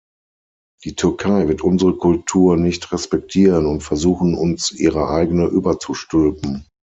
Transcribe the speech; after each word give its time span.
Die 0.83 0.95
Türkei 0.95 1.47
wird 1.47 1.61
unsere 1.61 1.95
Kultur 1.95 2.57
nicht 2.57 2.91
respektieren 2.91 3.67
und 3.67 3.83
versuchen, 3.83 4.33
uns 4.33 4.71
ihre 4.71 5.07
eigene 5.09 5.45
überzustülpen. 5.45 6.65